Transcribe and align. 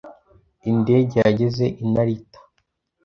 Indege 0.71 1.15
yageze 1.25 1.65
i 1.83 1.85
Narita. 1.93 2.39